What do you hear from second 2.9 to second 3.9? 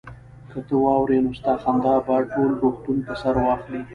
په سر واخلي